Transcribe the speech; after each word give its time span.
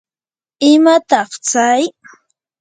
¿imataq 0.71 1.29
tsay? 1.45 1.83